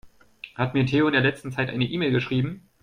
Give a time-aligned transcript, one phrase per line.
[0.55, 2.67] Hat mir Theo in letzter Zeit eine E-Mail geschrieben?